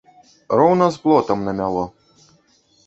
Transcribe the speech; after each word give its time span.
Роўна 0.61 0.87
з 0.95 1.03
плотам 1.03 1.47
намяло. 1.49 1.83